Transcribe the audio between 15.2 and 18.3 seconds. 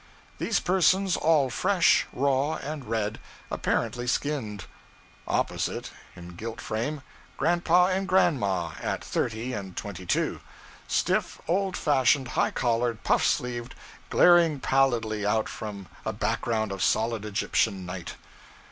out from a background of solid Egyptian night.